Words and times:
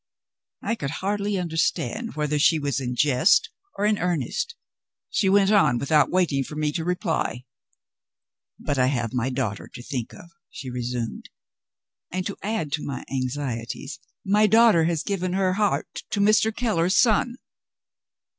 I 0.63 0.73
could 0.73 0.89
hardly 1.05 1.37
understand 1.37 2.15
whether 2.15 2.39
she 2.39 2.57
was 2.57 2.79
in 2.79 2.95
jest 2.95 3.51
or 3.77 3.85
in 3.85 3.99
earnest. 3.99 4.55
She 5.11 5.29
went 5.29 5.51
on 5.51 5.77
without 5.77 6.09
waiting 6.09 6.43
for 6.43 6.55
me 6.55 6.71
to 6.71 6.83
reply. 6.83 7.45
"But 8.57 8.79
I 8.79 8.87
have 8.87 9.13
my 9.13 9.29
daughter 9.29 9.67
to 9.71 9.83
think 9.83 10.11
of," 10.11 10.31
she 10.49 10.71
resumed, 10.71 11.29
"and 12.09 12.25
to 12.25 12.35
add 12.41 12.71
to 12.71 12.83
my 12.83 13.05
anxieties 13.11 13.99
my 14.25 14.47
daughter 14.47 14.85
has 14.85 15.03
given 15.03 15.33
her 15.33 15.53
heart 15.53 16.01
to 16.09 16.19
Mr. 16.19 16.51
Keller's 16.51 16.97
son. 16.97 17.35